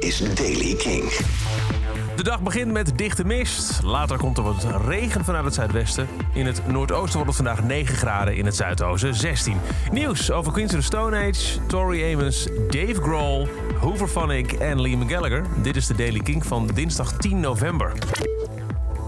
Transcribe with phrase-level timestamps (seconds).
[0.00, 1.12] is Daily King.
[2.16, 3.82] De dag begint met dichte mist.
[3.82, 6.08] Later komt er wat regen vanuit het zuidwesten.
[6.32, 9.56] In het noordoosten wordt het vandaag 9 graden, in het zuidoosten 16.
[9.92, 13.48] Nieuws over Queens of the Stone Age, Tori Amos, Dave Grohl,
[13.80, 15.44] Hoover Phonic en Liam Gallagher.
[15.62, 17.92] Dit is de Daily King van dinsdag 10 november.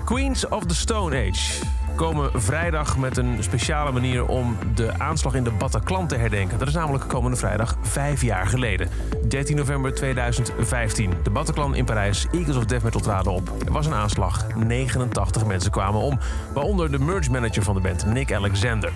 [0.04, 1.64] Queens of the Stone Age
[1.94, 6.58] komen vrijdag met een speciale manier om de aanslag in de Bataclan te herdenken.
[6.58, 8.88] Dat is namelijk komende vrijdag vijf jaar geleden.
[9.28, 11.12] 13 november 2015.
[11.22, 13.52] De Bataclan in Parijs, Eagles of Death Metal traden op.
[13.66, 14.46] Er was een aanslag.
[14.56, 16.18] 89 mensen kwamen om.
[16.54, 18.92] Waaronder de merge manager van de band, Nick Alexander.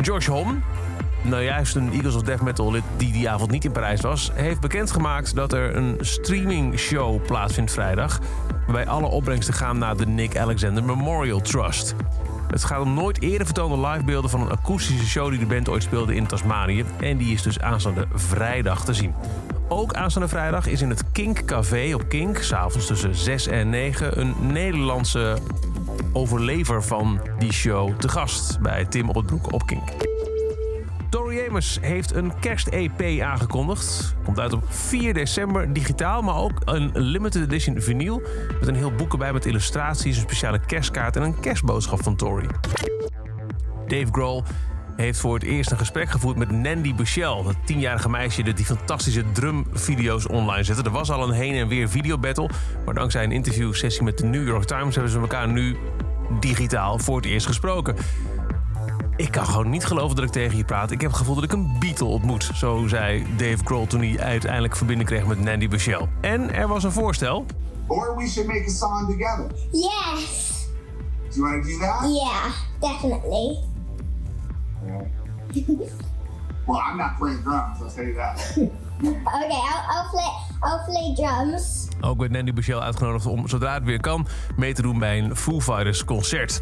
[0.00, 0.62] George Hom,
[1.22, 4.30] nou juist een Eagles of Death Metal lid die die avond niet in Parijs was,
[4.34, 8.20] heeft bekendgemaakt dat er een streaming show plaatsvindt vrijdag.
[8.66, 11.94] Waarbij alle opbrengsten gaan naar de Nick Alexander Memorial Trust.
[12.50, 15.82] Het gaat om nooit eerder vertoonde livebeelden van een akoestische show die de band ooit
[15.82, 16.84] speelde in Tasmanië.
[17.00, 19.14] En die is dus aanstaande vrijdag te zien.
[19.68, 24.20] Ook aanstaande vrijdag is in het Kink Café op Kink, s'avonds tussen 6 en 9,
[24.20, 25.38] een Nederlandse
[26.12, 29.88] overlever van die show te gast bij Tim op het Broek op Kink.
[31.10, 34.14] Tori Amos heeft een kerst-EP aangekondigd.
[34.24, 38.22] Komt uit op 4 december digitaal, maar ook een limited edition vinyl.
[38.58, 42.46] Met een heel boek erbij met illustraties, een speciale kerstkaart en een kerstboodschap van Tori.
[43.86, 44.42] Dave Grohl
[44.96, 48.66] heeft voor het eerst een gesprek gevoerd met Nandy Bushell, dat tienjarige meisje dat die
[48.66, 50.82] fantastische drumvideo's online zette.
[50.82, 52.50] Er was al een heen en weer videobattle,
[52.84, 55.76] maar dankzij een interviewsessie met de New York Times hebben ze elkaar nu
[56.40, 57.96] digitaal voor het eerst gesproken.
[59.20, 60.90] Ik kan gewoon niet geloven dat ik tegen je praat.
[60.90, 62.50] Ik heb het gevoel dat ik een Beatle ontmoet.
[62.54, 66.08] Zo zei Dave Grohl toen hij uiteindelijk verbinding kreeg met Nandy Bushell.
[66.20, 67.46] En er was een voorstel.
[67.86, 69.46] Or we should make a song together.
[69.72, 70.68] Yes.
[71.28, 72.10] Do you want to do that?
[72.12, 73.58] Yeah, definitely.
[76.66, 78.56] Well, I'm not playing drums, I'll tell you that.
[79.02, 80.30] Okay, I'll, I'll play.
[80.62, 81.88] I'll play drums.
[82.00, 84.26] Ook werd Nandy Bushell uitgenodigd om, zodra het weer kan,
[84.56, 86.60] mee te doen bij een Foo Fighters concert.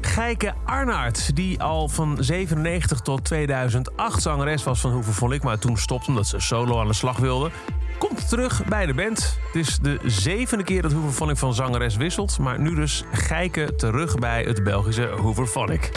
[0.00, 5.76] Geike Arnaert, die al van 97 tot 2008 zangeres was van Hoeveel Vond maar toen
[5.76, 7.50] stopte omdat ze solo aan de slag wilde,
[7.98, 9.38] komt terug bij de band.
[9.46, 14.18] Het is de zevende keer dat Hoeveel van zangeres wisselt, maar nu dus Geike terug
[14.18, 15.90] bij het Belgische Hooverphonic.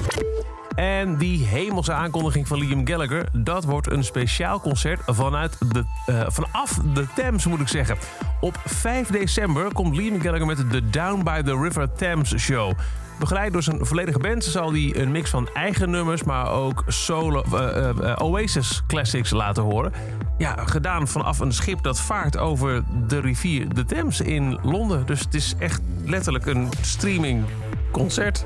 [0.76, 6.22] En die hemelse aankondiging van Liam Gallagher, dat wordt een speciaal concert vanuit de, eh,
[6.28, 7.98] vanaf de Thames, moet ik zeggen.
[8.40, 12.74] Op 5 december komt Liam Gallagher met de Down by the River Thames show.
[13.22, 17.44] Begeleid door zijn volledige band zal hij een mix van eigen nummers, maar ook solo
[17.54, 19.94] eh, eh, Oasis classics laten horen.
[20.38, 25.06] Ja, gedaan vanaf een schip dat vaart over de rivier de Thames in Londen.
[25.06, 27.44] Dus het is echt letterlijk een streaming
[27.92, 28.46] concert.